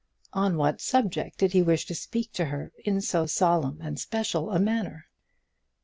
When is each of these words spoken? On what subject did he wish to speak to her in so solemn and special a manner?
On 0.33 0.57
what 0.57 0.81
subject 0.81 1.37
did 1.37 1.53
he 1.53 1.61
wish 1.61 1.85
to 1.85 1.93
speak 1.93 2.31
to 2.33 2.45
her 2.45 2.71
in 2.83 3.01
so 3.01 3.27
solemn 3.27 3.79
and 3.81 3.99
special 3.99 4.49
a 4.49 4.57
manner? 4.57 5.05